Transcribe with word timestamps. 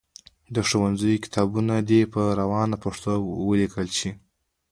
د 0.55 0.57
ښوونځیو 0.67 1.21
کتابونه 1.23 1.75
دي 1.89 2.01
په 2.13 2.21
روانه 2.39 2.75
پښتو 2.83 3.11
ولیکل 3.49 3.87
سي. 3.97 4.11